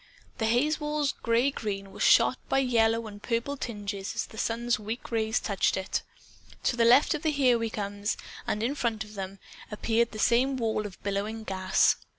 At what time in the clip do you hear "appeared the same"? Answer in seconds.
9.69-10.57